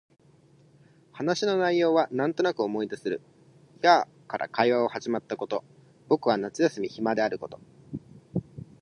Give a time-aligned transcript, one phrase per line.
[1.13, 3.21] 話の内容はなんとなく思い出せる。
[3.83, 5.63] やあ、から会話が始まったこと、
[6.07, 7.61] 僕は夏休み暇であること、